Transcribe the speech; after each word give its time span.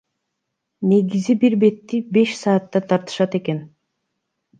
Негизи 0.93 1.35
бир 1.43 1.55
бетти 1.63 1.99
беш 2.15 2.33
саатта 2.39 2.81
тартышат 2.87 3.39
экен. 3.41 3.61